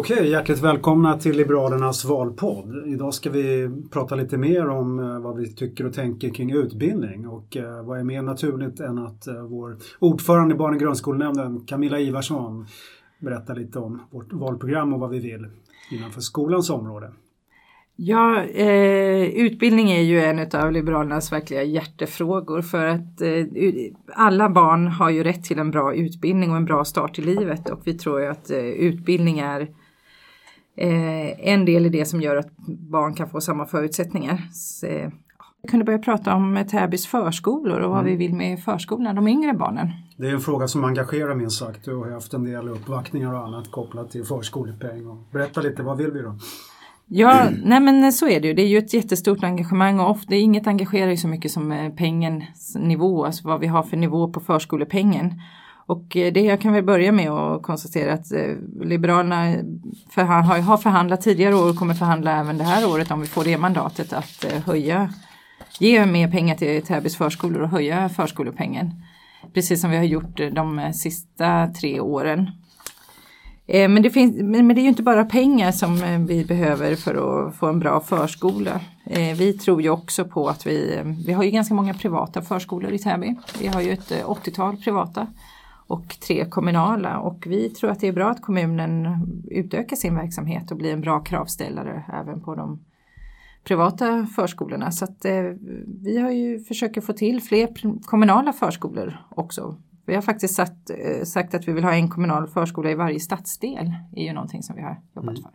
Okej, 0.00 0.30
hjärtligt 0.30 0.62
välkomna 0.62 1.18
till 1.18 1.36
Liberalernas 1.36 2.04
valpodd. 2.04 2.86
Idag 2.86 3.14
ska 3.14 3.30
vi 3.30 3.70
prata 3.90 4.14
lite 4.14 4.38
mer 4.38 4.68
om 4.68 4.98
eh, 4.98 5.20
vad 5.20 5.36
vi 5.36 5.54
tycker 5.54 5.86
och 5.86 5.94
tänker 5.94 6.34
kring 6.34 6.52
utbildning 6.52 7.28
och 7.28 7.56
eh, 7.56 7.84
vad 7.84 7.98
är 7.98 8.04
mer 8.04 8.22
naturligt 8.22 8.80
än 8.80 8.98
att 8.98 9.26
eh, 9.26 9.42
vår 9.42 9.76
ordförande 9.98 10.54
i 10.54 10.58
barn 10.58 10.74
och 10.74 10.80
grundskolenämnden 10.80 11.66
Camilla 11.66 11.98
Ivarsson 11.98 12.66
berättar 13.18 13.54
lite 13.54 13.78
om 13.78 14.02
vårt 14.10 14.32
valprogram 14.32 14.92
och 14.92 15.00
vad 15.00 15.10
vi 15.10 15.18
vill 15.18 15.46
innanför 15.90 16.20
skolans 16.20 16.70
område. 16.70 17.12
Ja, 17.96 18.44
eh, 18.44 19.22
utbildning 19.22 19.90
är 19.90 20.02
ju 20.02 20.20
en 20.20 20.60
av 20.60 20.72
Liberalernas 20.72 21.32
verkliga 21.32 21.62
hjärtefrågor 21.62 22.62
för 22.62 22.86
att 22.86 23.20
eh, 23.20 23.44
alla 24.12 24.50
barn 24.50 24.86
har 24.86 25.10
ju 25.10 25.24
rätt 25.24 25.44
till 25.44 25.58
en 25.58 25.70
bra 25.70 25.94
utbildning 25.94 26.50
och 26.50 26.56
en 26.56 26.64
bra 26.64 26.84
start 26.84 27.18
i 27.18 27.22
livet 27.22 27.70
och 27.70 27.80
vi 27.84 27.94
tror 27.94 28.20
ju 28.20 28.26
att 28.26 28.50
eh, 28.50 28.58
utbildning 28.58 29.38
är 29.38 29.68
en 30.80 31.64
del 31.64 31.86
i 31.86 31.88
det 31.88 32.04
som 32.04 32.20
gör 32.20 32.36
att 32.36 32.56
barn 32.66 33.14
kan 33.14 33.30
få 33.30 33.40
samma 33.40 33.66
förutsättningar. 33.66 34.48
Så, 34.52 34.86
jag 35.62 35.70
kunde 35.70 35.84
börja 35.84 35.98
prata 35.98 36.34
om 36.34 36.64
Täbys 36.70 37.06
förskolor 37.06 37.80
och 37.80 37.90
vad 37.90 38.00
mm. 38.00 38.10
vi 38.10 38.16
vill 38.16 38.34
med 38.34 38.60
förskolan, 38.60 39.14
de 39.14 39.28
yngre 39.28 39.54
barnen. 39.54 39.88
Det 40.16 40.26
är 40.26 40.32
en 40.34 40.40
fråga 40.40 40.68
som 40.68 40.84
engagerar 40.84 41.34
minst 41.34 41.58
sagt. 41.58 41.84
Du 41.84 41.96
har 41.96 42.10
haft 42.10 42.34
en 42.34 42.44
del 42.44 42.68
uppvaktningar 42.68 43.34
och 43.34 43.46
annat 43.46 43.70
kopplat 43.70 44.10
till 44.10 44.24
förskolepeng. 44.24 45.24
Berätta 45.32 45.60
lite, 45.60 45.82
vad 45.82 45.98
vill 45.98 46.10
vi 46.10 46.22
då? 46.22 46.34
Ja, 47.06 47.48
nej 47.64 47.80
men 47.80 48.12
så 48.12 48.28
är 48.28 48.40
det 48.40 48.48
ju. 48.48 48.54
Det 48.54 48.62
är 48.62 48.66
ju 48.66 48.78
ett 48.78 48.94
jättestort 48.94 49.44
engagemang 49.44 50.00
och 50.00 50.10
ofta, 50.10 50.34
inget 50.34 50.66
engagerar 50.66 51.10
ju 51.10 51.16
så 51.16 51.28
mycket 51.28 51.50
som 51.50 51.72
eh, 51.72 51.92
pengens 51.92 52.76
nivå, 52.76 53.24
alltså 53.24 53.48
vad 53.48 53.60
vi 53.60 53.66
har 53.66 53.82
för 53.82 53.96
nivå 53.96 54.32
på 54.32 54.40
förskolepengen. 54.40 55.40
Och 55.90 56.16
eh, 56.16 56.32
det 56.32 56.40
jag 56.40 56.60
kan 56.60 56.72
väl 56.72 56.84
börja 56.84 57.12
med 57.12 57.30
att 57.30 57.62
konstatera 57.62 58.12
att 58.12 58.32
eh, 58.32 58.54
Liberalerna 58.80 59.54
förhand, 60.10 60.46
har 60.46 60.76
förhandlat 60.76 61.20
tidigare 61.20 61.54
år 61.54 61.70
och 61.70 61.76
kommer 61.76 61.94
förhandla 61.94 62.40
även 62.40 62.58
det 62.58 62.64
här 62.64 62.88
året 62.88 63.10
om 63.10 63.20
vi 63.20 63.26
får 63.26 63.44
det 63.44 63.58
mandatet 63.58 64.12
att 64.12 64.44
eh, 64.44 64.60
höja, 64.66 65.12
ge 65.78 66.06
mer 66.06 66.30
pengar 66.30 66.54
till 66.54 66.82
Täbys 66.82 67.16
förskolor 67.16 67.62
och 67.62 67.68
höja 67.68 68.08
förskolepengen. 68.08 68.90
Precis 69.54 69.80
som 69.80 69.90
vi 69.90 69.96
har 69.96 70.04
gjort 70.04 70.36
de 70.52 70.92
sista 70.94 71.68
tre 71.80 72.00
åren. 72.00 72.50
Men 73.66 74.02
det, 74.02 74.10
finns, 74.10 74.36
men 74.36 74.68
det 74.68 74.80
är 74.80 74.82
ju 74.82 74.88
inte 74.88 75.02
bara 75.02 75.24
pengar 75.24 75.72
som 75.72 76.26
vi 76.26 76.44
behöver 76.44 76.96
för 76.96 77.14
att 77.48 77.56
få 77.56 77.66
en 77.66 77.78
bra 77.78 78.00
förskola. 78.00 78.80
Vi 79.36 79.52
tror 79.52 79.82
ju 79.82 79.90
också 79.90 80.24
på 80.24 80.48
att 80.48 80.66
vi, 80.66 81.00
vi 81.26 81.32
har 81.32 81.44
ju 81.44 81.50
ganska 81.50 81.74
många 81.74 81.94
privata 81.94 82.42
förskolor 82.42 82.92
i 82.92 82.98
Täby. 82.98 83.34
Vi 83.60 83.66
har 83.66 83.80
ju 83.80 83.92
ett 83.92 84.10
80-tal 84.10 84.76
privata 84.76 85.26
och 85.90 86.08
tre 86.26 86.44
kommunala 86.44 87.18
och 87.18 87.44
vi 87.46 87.68
tror 87.68 87.90
att 87.90 88.00
det 88.00 88.08
är 88.08 88.12
bra 88.12 88.30
att 88.30 88.42
kommunen 88.42 89.08
utökar 89.50 89.96
sin 89.96 90.14
verksamhet 90.14 90.70
och 90.70 90.76
blir 90.76 90.92
en 90.92 91.00
bra 91.00 91.20
kravställare 91.20 92.04
även 92.12 92.40
på 92.40 92.54
de 92.54 92.80
privata 93.64 94.26
förskolorna. 94.26 94.90
Så 94.90 95.04
att 95.04 95.26
vi 96.02 96.18
har 96.18 96.30
ju 96.30 96.60
försöker 96.60 97.00
få 97.00 97.12
till 97.12 97.42
fler 97.42 97.68
kommunala 98.02 98.52
förskolor 98.52 99.16
också 99.30 99.76
vi 100.10 100.14
har 100.14 100.22
faktiskt 100.22 100.54
sagt, 100.54 100.90
eh, 100.90 101.24
sagt 101.24 101.54
att 101.54 101.68
vi 101.68 101.72
vill 101.72 101.84
ha 101.84 101.94
en 101.94 102.08
kommunal 102.08 102.46
förskola 102.46 102.90
i 102.90 102.94
varje 102.94 103.20
stadsdel. 103.20 103.92
Det 104.12 104.20
är 104.20 104.24
ju 104.24 104.32
någonting 104.32 104.62
som 104.62 104.76
vi 104.76 104.82
har 104.82 105.00
jobbat 105.16 105.38
mm. 105.38 105.42
för. 105.42 105.50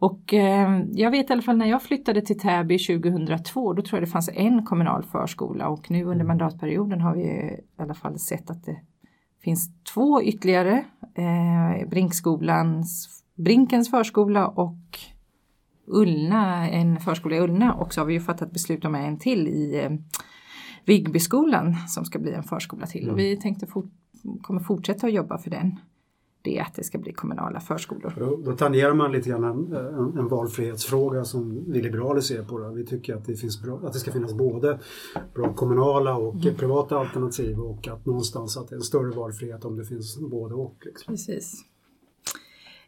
Och 0.00 0.34
eh, 0.34 0.82
jag 0.92 1.10
vet 1.10 1.30
i 1.30 1.32
alla 1.32 1.42
fall 1.42 1.56
när 1.56 1.66
jag 1.66 1.82
flyttade 1.82 2.20
till 2.22 2.38
Täby 2.38 2.78
2002 2.78 3.72
då 3.72 3.82
tror 3.82 4.00
jag 4.00 4.08
det 4.08 4.12
fanns 4.12 4.30
en 4.34 4.64
kommunal 4.64 5.02
förskola 5.02 5.68
och 5.68 5.90
nu 5.90 6.02
under 6.02 6.14
mm. 6.14 6.26
mandatperioden 6.26 7.00
har 7.00 7.14
vi 7.14 7.22
i 7.22 7.60
alla 7.76 7.94
fall 7.94 8.18
sett 8.18 8.50
att 8.50 8.64
det 8.64 8.76
finns 9.40 9.70
två 9.94 10.22
ytterligare. 10.22 10.84
Eh, 11.14 11.88
Brinkskolans, 11.88 13.08
Brinkens 13.34 13.90
förskola 13.90 14.48
och 14.48 14.98
Ullna, 15.86 16.70
en 16.70 17.00
förskola 17.00 17.36
i 17.36 17.40
Ullna 17.40 17.74
och 17.74 17.94
så 17.94 18.00
har 18.00 18.06
vi 18.06 18.14
ju 18.14 18.20
fattat 18.20 18.52
beslut 18.52 18.84
om 18.84 18.94
en 18.94 19.18
till 19.18 19.48
i 19.48 19.80
eh, 19.84 19.90
Vigbyskolan 20.84 21.76
som 21.88 22.04
ska 22.04 22.18
bli 22.18 22.32
en 22.32 22.42
förskola 22.42 22.86
till 22.86 23.02
mm. 23.02 23.12
och 23.12 23.18
vi 23.18 23.36
tänkte 23.36 23.66
fort, 23.66 23.92
kommer 24.42 24.60
fortsätta 24.60 25.06
att 25.06 25.12
jobba 25.12 25.38
för 25.38 25.50
den. 25.50 25.78
Det 26.42 26.60
att 26.60 26.74
det 26.74 26.84
ska 26.84 26.98
bli 26.98 27.12
kommunala 27.12 27.60
förskolor. 27.60 28.14
Då, 28.18 28.36
då 28.36 28.56
tangerar 28.56 28.94
man 28.94 29.12
lite 29.12 29.28
grann 29.28 29.44
en, 29.44 29.72
en, 29.76 30.18
en 30.18 30.28
valfrihetsfråga 30.28 31.24
som 31.24 31.72
vi 31.72 31.82
liberaler 31.82 32.20
ser 32.20 32.42
på. 32.42 32.58
Det. 32.58 32.74
Vi 32.74 32.86
tycker 32.86 33.14
att 33.14 33.24
det, 33.24 33.36
finns 33.36 33.62
bra, 33.62 33.80
att 33.84 33.92
det 33.92 33.98
ska 33.98 34.12
finnas 34.12 34.34
både 34.34 34.78
bra 35.34 35.52
kommunala 35.52 36.16
och 36.16 36.34
mm. 36.34 36.54
privata 36.54 36.98
alternativ 36.98 37.60
och 37.60 37.88
att 37.88 38.06
någonstans 38.06 38.56
att 38.56 38.68
det 38.68 38.74
är 38.74 38.76
en 38.76 38.82
större 38.82 39.10
valfrihet 39.10 39.64
om 39.64 39.76
det 39.76 39.84
finns 39.84 40.18
både 40.18 40.54
och. 40.54 40.76
Liksom. 40.84 41.12
Precis. 41.12 41.64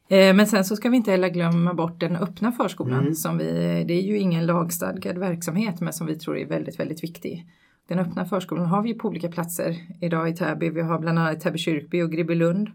Eh, 0.09 0.35
men 0.35 0.47
sen 0.47 0.65
så 0.65 0.77
ska 0.77 0.89
vi 0.89 0.97
inte 0.97 1.11
heller 1.11 1.29
glömma 1.29 1.75
bort 1.75 2.01
den 2.01 2.17
öppna 2.17 2.53
förskolan. 2.53 3.01
Mm. 3.01 3.15
Som 3.15 3.39
vi, 3.39 3.85
det 3.89 3.95
är 3.95 4.03
ju 4.03 4.19
ingen 4.19 4.47
lagstadgad 4.47 5.19
verksamhet 5.19 5.81
men 5.81 5.93
som 5.93 6.07
vi 6.07 6.19
tror 6.19 6.39
är 6.39 6.47
väldigt, 6.47 6.81
väldigt 6.81 7.05
viktig. 7.05 7.47
Den 7.89 7.99
öppna 7.99 8.25
förskolan 8.25 8.67
har 8.67 8.83
vi 8.83 8.95
på 8.95 9.09
olika 9.09 9.29
platser 9.29 9.77
idag 10.01 10.29
i 10.29 10.37
Täby. 10.37 10.71
Vi 10.71 10.81
har 10.81 10.99
bland 10.99 11.19
annat 11.19 11.41
Täby 11.41 11.59
kyrkby 11.59 12.03
och 12.03 12.13
Gribbylund. 12.13 12.69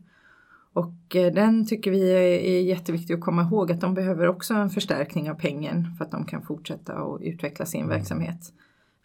Och 0.75 1.15
eh, 1.15 1.33
den 1.33 1.65
tycker 1.65 1.91
vi 1.91 2.11
är 2.11 2.61
jätteviktig 2.61 3.13
att 3.13 3.21
komma 3.21 3.41
ihåg 3.41 3.71
att 3.71 3.81
de 3.81 3.93
behöver 3.93 4.27
också 4.27 4.53
en 4.53 4.69
förstärkning 4.69 5.31
av 5.31 5.35
pengen 5.35 5.87
för 5.97 6.05
att 6.05 6.11
de 6.11 6.25
kan 6.25 6.41
fortsätta 6.41 7.03
och 7.03 7.19
utveckla 7.21 7.65
sin 7.65 7.81
mm. 7.81 7.97
verksamhet. 7.97 8.53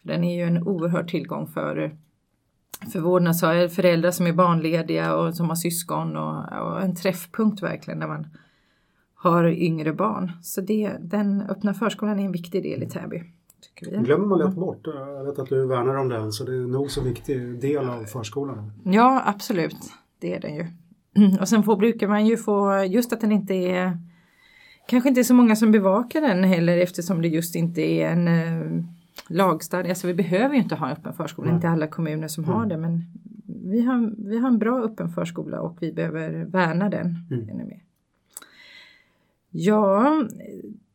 För 0.01 0.07
den 0.07 0.23
är 0.23 0.35
ju 0.35 0.43
en 0.43 0.67
oerhörd 0.67 1.09
tillgång 1.09 1.47
för, 1.47 1.95
för 2.93 2.99
vårdnadshavare, 2.99 3.69
föräldrar 3.69 4.11
som 4.11 4.27
är 4.27 4.33
barnlediga 4.33 5.15
och 5.15 5.35
som 5.35 5.49
har 5.49 5.55
syskon 5.55 6.17
och, 6.17 6.53
och, 6.61 6.81
en 6.81 6.95
träffpunkt 6.95 7.63
verkligen 7.63 7.99
när 7.99 8.07
man 8.07 8.27
har 9.15 9.47
yngre 9.47 9.93
barn. 9.93 10.31
Så 10.41 10.61
det, 10.61 10.91
den 10.99 11.41
öppna 11.41 11.73
förskolan 11.73 12.19
är 12.19 12.25
en 12.25 12.31
viktig 12.31 12.63
del 12.63 12.83
i 12.83 12.89
Täby. 12.89 13.23
Tycker 13.61 13.91
vi. 13.91 14.03
glömmer 14.05 14.25
man 14.25 14.39
lätt 14.39 14.55
bort. 14.55 14.81
Jag 14.83 15.25
vet 15.25 15.39
att 15.39 15.49
du 15.49 15.67
värnar 15.67 15.95
om 15.95 16.09
den 16.09 16.31
så 16.31 16.43
det 16.43 16.55
är 16.55 16.67
nog 16.67 16.91
så 16.91 17.01
viktig 17.01 17.61
del 17.61 17.89
av 17.89 18.03
förskolan. 18.03 18.71
Ja 18.83 19.23
absolut, 19.25 19.93
det 20.19 20.35
är 20.35 20.39
den 20.39 20.55
ju. 20.55 20.65
Och 21.39 21.49
sen 21.49 21.63
får, 21.63 21.77
brukar 21.77 22.07
man 22.07 22.25
ju 22.25 22.37
få, 22.37 22.83
just 22.83 23.13
att 23.13 23.21
den 23.21 23.31
inte 23.31 23.53
är 23.53 23.97
Kanske 24.87 25.09
inte 25.09 25.23
så 25.23 25.33
många 25.33 25.55
som 25.55 25.71
bevakar 25.71 26.21
den 26.21 26.43
heller 26.43 26.77
eftersom 26.77 27.21
det 27.21 27.27
just 27.27 27.55
inte 27.55 27.81
är 27.81 28.09
en 28.09 28.27
eh, 28.27 28.83
lagstadgad, 29.27 29.89
alltså 29.89 30.07
vi 30.07 30.13
behöver 30.13 30.55
ju 30.55 30.61
inte 30.61 30.75
ha 30.75 30.87
en 30.87 30.93
öppen 30.93 31.13
förskola, 31.13 31.47
Nej. 31.47 31.55
inte 31.55 31.69
alla 31.69 31.87
kommuner 31.87 32.27
som 32.27 32.43
mm. 32.43 32.55
har 32.55 32.65
det 32.65 32.77
men 32.77 33.03
vi 33.65 33.81
har, 33.81 34.27
vi 34.29 34.37
har 34.37 34.47
en 34.47 34.59
bra 34.59 34.83
öppen 34.83 35.09
förskola 35.09 35.61
och 35.61 35.77
vi 35.79 35.93
behöver 35.93 36.45
värna 36.45 36.89
den 36.89 37.15
mm. 37.31 37.49
ännu 37.49 37.63
mer. 37.63 37.83
Ja, 39.49 40.23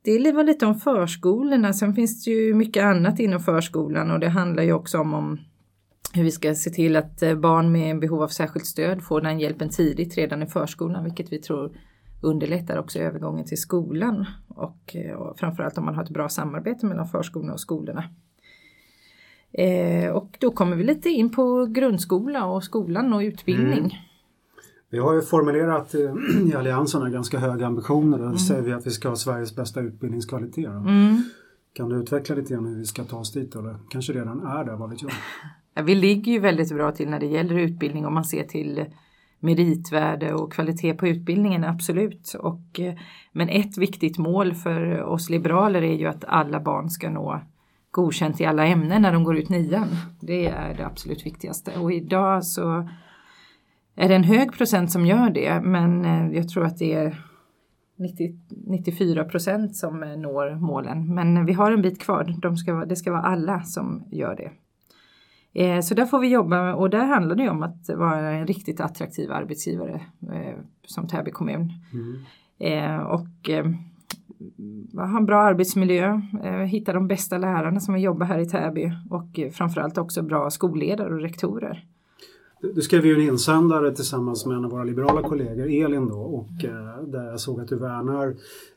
det 0.02 0.32
var 0.32 0.44
lite 0.44 0.66
om 0.66 0.74
förskolorna. 0.74 1.72
Sen 1.72 1.94
finns 1.94 2.24
det 2.24 2.30
ju 2.30 2.54
mycket 2.54 2.84
annat 2.84 3.18
inom 3.20 3.40
förskolan 3.40 4.10
och 4.10 4.20
det 4.20 4.28
handlar 4.28 4.62
ju 4.62 4.72
också 4.72 4.98
om, 4.98 5.14
om 5.14 5.38
hur 6.16 6.24
vi 6.24 6.30
ska 6.30 6.54
se 6.54 6.70
till 6.70 6.96
att 6.96 7.22
eh, 7.22 7.34
barn 7.34 7.72
med 7.72 7.98
behov 7.98 8.22
av 8.22 8.28
särskilt 8.28 8.66
stöd 8.66 9.02
får 9.02 9.20
den 9.20 9.40
hjälpen 9.40 9.68
tidigt 9.68 10.16
redan 10.16 10.42
i 10.42 10.46
förskolan, 10.46 11.04
vilket 11.04 11.32
vi 11.32 11.38
tror 11.38 11.76
underlättar 12.22 12.78
också 12.78 12.98
övergången 12.98 13.44
till 13.44 13.60
skolan 13.60 14.26
och, 14.48 14.96
eh, 14.96 15.14
och 15.14 15.38
framförallt 15.38 15.78
om 15.78 15.84
man 15.84 15.94
har 15.94 16.02
ett 16.02 16.10
bra 16.10 16.28
samarbete 16.28 16.86
mellan 16.86 17.08
förskolorna 17.08 17.52
och 17.52 17.60
skolorna. 17.60 18.04
Eh, 19.52 20.10
och 20.10 20.36
då 20.40 20.50
kommer 20.50 20.76
vi 20.76 20.84
lite 20.84 21.08
in 21.08 21.30
på 21.30 21.66
grundskola 21.66 22.46
och 22.46 22.64
skolan 22.64 23.12
och 23.12 23.20
utbildning. 23.20 23.78
Mm. 23.78 23.90
Vi 24.90 24.98
har 24.98 25.14
ju 25.14 25.22
formulerat 25.22 25.94
eh, 25.94 26.00
i 26.50 26.54
Alliansen 26.54 27.12
ganska 27.12 27.38
höga 27.38 27.66
ambitioner. 27.66 28.18
Där 28.18 28.24
mm. 28.24 28.38
säger 28.38 28.62
vi 28.62 28.72
att 28.72 28.86
vi 28.86 28.90
ska 28.90 29.08
ha 29.08 29.16
Sveriges 29.16 29.56
bästa 29.56 29.80
utbildningskvalitet. 29.80 30.66
Mm. 30.66 31.22
Kan 31.72 31.88
du 31.88 31.96
utveckla 31.96 32.34
lite 32.34 32.54
grann 32.54 32.66
hur 32.66 32.76
vi 32.76 32.84
ska 32.84 33.04
ta 33.04 33.18
oss 33.18 33.32
dit? 33.32 33.56
Eller 33.56 33.76
kanske 33.88 34.12
redan 34.12 34.46
är 34.46 34.64
där, 34.64 34.76
vad 34.76 34.90
vet 34.90 35.02
jag? 35.02 35.12
Ja, 35.76 35.82
vi 35.82 35.94
ligger 35.94 36.32
ju 36.32 36.38
väldigt 36.38 36.74
bra 36.74 36.92
till 36.92 37.08
när 37.08 37.20
det 37.20 37.26
gäller 37.26 37.58
utbildning 37.58 38.06
om 38.06 38.14
man 38.14 38.24
ser 38.24 38.44
till 38.44 38.84
meritvärde 39.40 40.34
och 40.34 40.52
kvalitet 40.52 40.94
på 40.94 41.08
utbildningen, 41.08 41.64
absolut. 41.64 42.34
Och, 42.40 42.80
eh, 42.80 42.94
men 43.32 43.48
ett 43.48 43.78
viktigt 43.78 44.18
mål 44.18 44.54
för 44.54 45.02
oss 45.02 45.30
liberaler 45.30 45.82
är 45.82 45.94
ju 45.94 46.06
att 46.06 46.24
alla 46.24 46.60
barn 46.60 46.90
ska 46.90 47.10
nå 47.10 47.40
godkänt 47.90 48.40
i 48.40 48.44
alla 48.44 48.66
ämnen 48.66 49.02
när 49.02 49.12
de 49.12 49.24
går 49.24 49.36
ut 49.36 49.48
nian. 49.48 49.88
Det 50.20 50.46
är 50.46 50.74
det 50.74 50.86
absolut 50.86 51.26
viktigaste. 51.26 51.78
Och 51.78 51.92
idag 51.92 52.44
så 52.44 52.88
är 53.96 54.08
det 54.08 54.14
en 54.14 54.24
hög 54.24 54.52
procent 54.52 54.92
som 54.92 55.06
gör 55.06 55.30
det 55.30 55.60
men 55.60 56.04
eh, 56.04 56.36
jag 56.36 56.48
tror 56.48 56.64
att 56.64 56.78
det 56.78 56.92
är 56.92 57.24
90, 57.98 58.40
94 58.66 59.24
procent 59.24 59.76
som 59.76 60.02
eh, 60.02 60.16
når 60.16 60.54
målen. 60.54 61.14
Men 61.14 61.46
vi 61.46 61.52
har 61.52 61.72
en 61.72 61.82
bit 61.82 62.00
kvar. 62.00 62.34
De 62.42 62.56
ska, 62.56 62.72
det 62.72 62.96
ska 62.96 63.12
vara 63.12 63.22
alla 63.22 63.62
som 63.62 64.04
gör 64.10 64.36
det. 64.36 64.50
Eh, 65.58 65.80
så 65.80 65.94
där 65.94 66.06
får 66.06 66.20
vi 66.20 66.28
jobba 66.28 66.74
och 66.74 66.90
där 66.90 67.06
handlar 67.06 67.36
det 67.36 67.48
om 67.48 67.62
att 67.62 67.88
vara 67.88 68.30
en 68.30 68.46
riktigt 68.46 68.80
attraktiv 68.80 69.32
arbetsgivare 69.32 70.00
som 70.86 71.08
Täby 71.08 71.30
kommun. 71.30 71.72
Mm. 71.92 73.06
Och 73.06 73.50
ha 74.94 75.18
en 75.18 75.26
bra 75.26 75.42
arbetsmiljö, 75.42 76.20
hitta 76.68 76.92
de 76.92 77.08
bästa 77.08 77.38
lärarna 77.38 77.80
som 77.80 77.94
vill 77.94 78.02
jobba 78.02 78.24
här 78.24 78.38
i 78.38 78.46
Täby 78.46 78.92
och 79.10 79.40
framförallt 79.52 79.98
också 79.98 80.22
bra 80.22 80.50
skolledare 80.50 81.14
och 81.14 81.20
rektorer. 81.20 81.84
Du 82.60 82.82
skrev 82.82 83.06
ju 83.06 83.14
en 83.14 83.20
insändare 83.20 83.94
tillsammans 83.94 84.46
med 84.46 84.56
en 84.56 84.64
av 84.64 84.70
våra 84.70 84.84
liberala 84.84 85.22
kollegor, 85.22 85.84
Elin 85.84 86.08
då, 86.08 86.18
och 86.18 86.64
eh, 86.64 87.02
där 87.06 87.24
jag 87.24 87.40
såg 87.40 87.60
att 87.60 87.68
du 87.68 87.76
värnar 87.76 88.36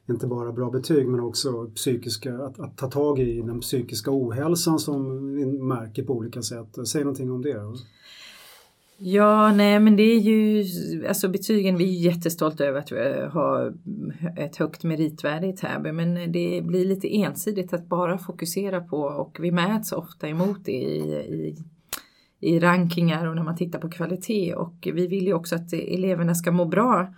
inte 0.10 0.28
bara 0.28 0.52
bra 0.52 0.70
betyg 0.70 1.08
men 1.08 1.20
också 1.20 1.66
psykiska, 1.76 2.38
att, 2.38 2.60
att, 2.60 2.78
ta 2.78 2.88
tag 2.88 3.20
i 3.20 3.42
den 3.42 3.60
psykiska 3.60 4.12
ohälsan 4.12 4.80
som 4.80 5.34
vi 5.36 5.46
märker 5.46 6.04
på 6.04 6.14
olika 6.14 6.42
sätt. 6.42 6.88
Säg 6.88 7.02
någonting 7.04 7.32
om 7.32 7.42
det. 7.42 7.58
Ja, 9.02 9.52
nej 9.52 9.80
men 9.80 9.96
det 9.96 10.04
är 10.04 10.20
ju, 10.20 10.66
alltså 11.08 11.30
betygen, 11.30 11.78
vi 11.78 11.84
är 11.84 12.12
jättestolta 12.12 12.66
över 12.66 12.80
att 12.80 12.92
vi 12.92 12.98
har 13.32 13.74
ett 14.38 14.56
högt 14.56 14.84
meritvärde 14.84 15.48
i 15.48 15.54
Täby 15.54 15.92
men 15.92 16.32
det 16.32 16.62
blir 16.66 16.86
lite 16.86 17.16
ensidigt 17.16 17.74
att 17.74 17.90
bara 17.90 18.18
fokusera 18.18 18.82
på 18.82 18.98
och 18.98 19.38
vi 19.40 19.52
mäts 19.52 19.92
ofta 19.92 20.28
emot 20.28 20.66
det 20.66 20.72
i, 20.72 21.12
i, 21.12 21.56
i 22.40 22.60
rankingar 22.60 23.28
och 23.28 23.36
när 23.36 23.44
man 23.44 23.56
tittar 23.56 23.80
på 23.80 23.90
kvalitet 23.90 24.54
och 24.56 24.88
vi 24.94 25.08
vill 25.08 25.28
ju 25.28 25.34
också 25.34 25.56
att 25.56 25.74
eleverna 25.74 26.36
ska 26.36 26.52
må 26.52 26.66
bra 26.66 27.14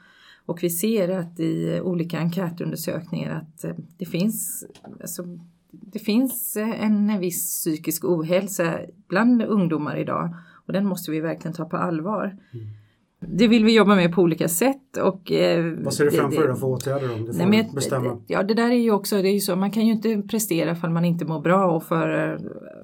och 0.45 0.63
vi 0.63 0.69
ser 0.69 1.09
att 1.09 1.39
i 1.39 1.81
olika 1.83 2.19
enkätundersökningar 2.19 3.35
att 3.35 3.65
det 3.97 4.05
finns, 4.05 4.65
alltså, 5.01 5.23
det 5.71 5.99
finns 5.99 6.57
en 6.57 7.19
viss 7.19 7.61
psykisk 7.61 8.05
ohälsa 8.05 8.79
bland 9.07 9.41
ungdomar 9.41 9.97
idag 9.97 10.35
och 10.67 10.73
den 10.73 10.85
måste 10.85 11.11
vi 11.11 11.19
verkligen 11.19 11.53
ta 11.53 11.65
på 11.65 11.77
allvar. 11.77 12.37
Mm. 12.53 12.67
Det 13.27 13.47
vill 13.47 13.65
vi 13.65 13.75
jobba 13.75 13.95
med 13.95 14.13
på 14.13 14.21
olika 14.21 14.47
sätt. 14.47 14.97
Och, 14.97 15.31
eh, 15.31 15.73
Vad 15.83 15.93
ser 15.93 16.05
du 16.05 16.11
framför 16.11 16.47
dig 16.47 16.55
för 16.55 16.67
åtgärder 16.67 17.13
om 17.13 17.25
du 17.25 17.33
får 17.33 17.45
nej, 17.45 17.69
bestämma? 17.75 18.21
Ja 18.27 18.43
det 18.43 18.53
där 18.53 18.71
är 18.71 18.75
ju 18.75 18.91
också, 18.91 19.21
det 19.21 19.29
är 19.29 19.33
ju 19.33 19.39
så, 19.39 19.55
man 19.55 19.71
kan 19.71 19.85
ju 19.85 19.91
inte 19.91 20.21
prestera 20.21 20.75
för 20.75 20.89
man 20.89 21.05
inte 21.05 21.25
mår 21.25 21.41
bra 21.41 21.71
och 21.71 21.83
för, 21.83 22.39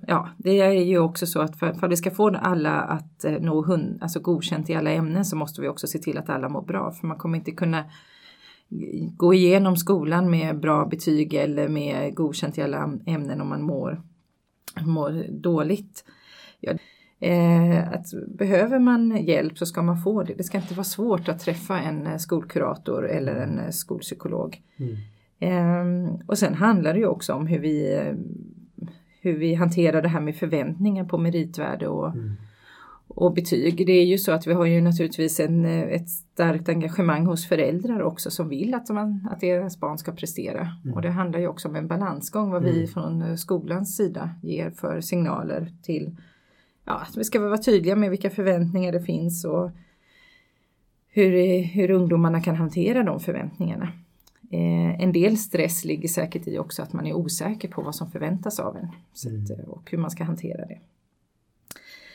ja 0.08 0.30
det 0.38 0.62
är 0.62 0.72
ju 0.72 1.00
också 1.00 1.26
så 1.28 1.42
att 1.42 1.60
för, 1.60 1.74
för 1.74 1.88
att 1.88 1.92
vi 1.92 1.98
ska 1.98 2.12
få 2.12 2.36
alla 2.36 2.82
att 2.82 3.26
eh, 3.26 3.40
nå 3.40 3.62
hund, 3.62 3.98
alltså 4.02 4.20
godkänt 4.20 4.70
i 4.70 4.76
alla 4.76 4.92
ämnen 4.92 5.26
så 5.26 5.36
måste 5.36 5.62
vi 5.62 5.68
också 5.68 5.88
se 5.88 6.00
till 6.00 6.18
att 6.18 6.30
alla 6.30 6.50
mår 6.50 6.62
bra 6.62 6.92
för 6.92 7.08
man 7.08 7.18
kommer 7.18 7.38
inte 7.38 7.52
kunna 7.52 7.86
gå 9.18 9.34
igenom 9.34 9.78
skolan 9.78 10.30
med 10.30 10.60
bra 10.60 10.86
betyg 10.86 11.34
eller 11.34 11.68
med 11.68 12.16
godkänt 12.16 12.58
i 12.58 12.62
alla 12.62 12.94
ämnen 13.06 13.42
om 13.42 13.50
man 13.50 13.62
mår, 13.62 14.02
mår 14.86 15.26
dåligt. 15.30 16.04
Ja, 16.60 16.74
Eh, 17.20 17.90
att 17.90 18.06
behöver 18.28 18.80
man 18.80 19.26
hjälp 19.26 19.58
så 19.58 19.66
ska 19.66 19.82
man 19.82 20.02
få 20.02 20.24
det. 20.24 20.34
Det 20.34 20.44
ska 20.44 20.58
inte 20.58 20.74
vara 20.74 20.84
svårt 20.84 21.30
att 21.30 21.40
träffa 21.40 21.80
en 21.80 22.08
eh, 22.08 22.18
skolkurator 22.18 23.08
eller 23.08 23.36
en 23.36 23.60
eh, 23.60 23.70
skolpsykolog. 23.70 24.62
Mm. 24.78 24.98
Eh, 25.40 26.16
och 26.28 26.38
sen 26.38 26.54
handlar 26.54 26.94
det 26.94 27.00
ju 27.00 27.08
också 27.08 27.34
om 27.34 27.48
hur 27.48 27.60
vi, 27.60 28.02
hur 29.22 29.38
vi 29.38 29.54
hanterar 29.54 30.02
det 30.02 30.08
här 30.08 30.22
med 30.22 30.36
förväntningar 30.36 31.06
på 31.06 31.18
meritvärde 31.18 31.88
och, 31.88 32.08
mm. 32.08 32.36
och 33.08 33.34
betyg. 33.34 33.86
Det 33.88 33.92
är 33.92 34.06
ju 34.06 34.18
så 34.18 34.32
att 34.32 34.48
vi 34.48 34.54
har 34.54 34.66
ju 34.66 34.82
naturligtvis 34.82 35.40
en, 35.40 35.66
ett 35.66 36.10
starkt 36.10 36.70
engagemang 36.70 37.26
hos 37.26 37.48
föräldrar 37.48 38.02
också 38.02 38.32
som 38.32 38.50
vill 38.50 38.74
att, 38.74 38.90
man, 38.90 39.28
att 39.32 39.40
deras 39.40 39.80
barn 39.80 39.98
ska 39.98 40.12
prestera. 40.12 40.72
Mm. 40.84 40.96
Och 40.96 41.02
det 41.02 41.10
handlar 41.10 41.40
ju 41.40 41.48
också 41.48 41.68
om 41.68 41.76
en 41.76 41.88
balansgång 41.88 42.52
vad 42.52 42.64
vi 42.64 42.78
mm. 42.78 42.88
från 42.88 43.38
skolans 43.38 43.96
sida 43.96 44.30
ger 44.44 44.70
för 44.70 45.02
signaler 45.02 45.72
till 45.84 46.16
ja, 46.88 47.02
vi 47.18 47.24
ska 47.24 47.40
vara 47.40 47.58
tydliga 47.58 47.96
med 47.96 48.10
vilka 48.10 48.30
förväntningar 48.30 48.92
det 48.92 49.02
finns 49.02 49.46
och 49.46 49.72
hur, 51.10 51.64
hur 51.64 51.92
ungdomarna 51.92 52.42
kan 52.42 52.56
hantera 52.56 53.04
de 53.04 53.20
förväntningarna. 53.20 53.92
Eh, 54.52 55.02
en 55.02 55.12
del 55.12 55.38
stress 55.38 55.86
ligger 55.86 56.08
säkert 56.08 56.48
i 56.48 56.60
också 56.60 56.82
att 56.82 56.94
man 56.94 57.06
är 57.06 57.14
osäker 57.14 57.68
på 57.68 57.82
vad 57.82 57.96
som 57.96 58.12
förväntas 58.12 58.60
av 58.60 58.78
en 58.78 58.88
att, 59.14 59.60
mm. 59.60 59.70
och 59.70 59.92
hur 59.92 59.98
man 59.98 60.12
ska 60.12 60.24
hantera 60.24 60.66
det. 60.66 60.80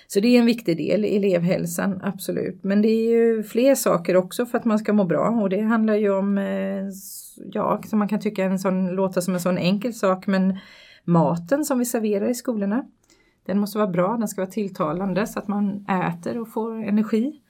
Så 0.06 0.20
det 0.20 0.28
är 0.28 0.40
en 0.40 0.46
viktig 0.46 0.76
del, 0.76 1.04
elevhälsan, 1.04 2.00
absolut. 2.02 2.64
Men 2.64 2.82
det 2.82 2.88
är 2.88 3.10
ju 3.10 3.42
fler 3.42 3.74
saker 3.74 4.16
också 4.16 4.46
för 4.46 4.58
att 4.58 4.64
man 4.64 4.78
ska 4.78 4.92
må 4.92 5.04
bra 5.04 5.28
och 5.28 5.48
det 5.48 5.60
handlar 5.60 5.94
ju 5.94 6.10
om, 6.10 6.38
eh, 6.38 6.84
ja, 7.52 7.82
som 7.86 7.98
man 7.98 8.08
kan 8.08 8.20
tycka 8.20 8.44
en 8.44 8.58
sån, 8.58 8.88
låta 8.88 9.20
som 9.20 9.34
en 9.34 9.40
sån 9.40 9.58
enkel 9.58 9.94
sak, 9.94 10.26
men 10.26 10.58
maten 11.04 11.64
som 11.64 11.78
vi 11.78 11.84
serverar 11.84 12.28
i 12.28 12.34
skolorna. 12.34 12.84
Den 13.46 13.58
måste 13.58 13.78
vara 13.78 13.88
bra, 13.88 14.16
den 14.16 14.28
ska 14.28 14.40
vara 14.40 14.50
tilltalande 14.50 15.26
så 15.26 15.38
att 15.38 15.48
man 15.48 15.86
äter 15.86 16.38
och 16.38 16.52
får 16.52 16.84
energi. 16.84 17.41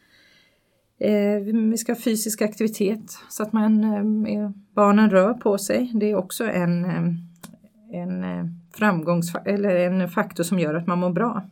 Eh, 1.04 1.40
vi 1.42 1.78
ska 1.78 1.92
ha 1.92 2.00
fysisk 2.00 2.42
aktivitet 2.42 3.18
så 3.28 3.42
att 3.42 3.52
man, 3.52 3.84
eh, 4.26 4.50
barnen 4.74 5.10
rör 5.10 5.34
på 5.34 5.58
sig. 5.58 5.90
Det 5.94 6.10
är 6.10 6.14
också 6.14 6.44
en, 6.44 6.84
eh, 6.84 8.00
en, 8.00 8.24
framgångs 8.74 9.34
eller 9.44 9.74
en 9.76 10.08
faktor 10.08 10.44
som 10.44 10.58
gör 10.58 10.74
att 10.74 10.86
man 10.86 10.98
mår 10.98 11.10
bra. 11.10 11.42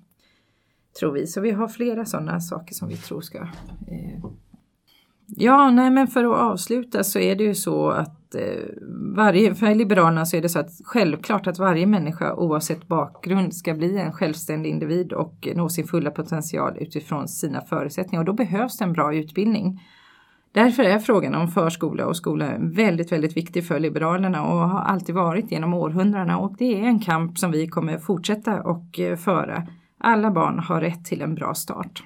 Tror 0.98 1.12
vi. 1.12 1.26
Så 1.26 1.40
vi 1.40 1.50
har 1.50 1.68
flera 1.68 2.04
sådana 2.04 2.40
saker 2.40 2.74
som 2.74 2.88
vi 2.88 2.96
tror 2.96 3.20
ska 3.20 3.48
Ja, 5.36 5.70
nej 5.70 5.90
men 5.90 6.06
för 6.06 6.24
att 6.24 6.40
avsluta 6.40 7.04
så 7.04 7.18
är 7.18 7.36
det 7.36 7.44
ju 7.44 7.54
så 7.54 7.90
att 7.90 8.34
eh, 8.34 8.64
varje, 9.16 9.54
för 9.54 9.74
Liberalerna 9.74 10.26
så 10.26 10.36
är 10.36 10.42
det 10.42 10.48
så 10.48 10.58
att 10.58 10.70
självklart 10.84 11.46
att 11.46 11.58
varje 11.58 11.86
människa 11.86 12.34
oavsett 12.34 12.88
bakgrund 12.88 13.54
ska 13.54 13.74
bli 13.74 13.98
en 13.98 14.12
självständig 14.12 14.70
individ 14.70 15.12
och 15.12 15.48
nå 15.54 15.68
sin 15.68 15.86
fulla 15.86 16.10
potential 16.10 16.76
utifrån 16.80 17.28
sina 17.28 17.60
förutsättningar 17.60 18.20
och 18.20 18.26
då 18.26 18.32
behövs 18.32 18.78
det 18.78 18.84
en 18.84 18.92
bra 18.92 19.14
utbildning. 19.14 19.80
Därför 20.52 20.82
är 20.82 20.98
frågan 20.98 21.34
om 21.34 21.48
förskola 21.48 22.06
och 22.06 22.16
skola 22.16 22.52
väldigt, 22.58 23.12
väldigt 23.12 23.36
viktig 23.36 23.66
för 23.66 23.80
Liberalerna 23.80 24.42
och 24.42 24.58
har 24.68 24.80
alltid 24.80 25.14
varit 25.14 25.52
genom 25.52 25.74
århundradena 25.74 26.38
och 26.38 26.56
det 26.58 26.80
är 26.80 26.84
en 26.84 27.00
kamp 27.00 27.38
som 27.38 27.50
vi 27.50 27.68
kommer 27.68 27.98
fortsätta 27.98 28.62
och 28.62 29.00
eh, 29.00 29.16
föra. 29.16 29.66
Alla 29.98 30.30
barn 30.30 30.58
har 30.58 30.80
rätt 30.80 31.04
till 31.04 31.22
en 31.22 31.34
bra 31.34 31.54
start. 31.54 32.02